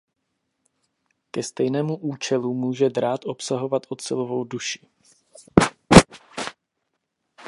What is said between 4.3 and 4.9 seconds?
duši.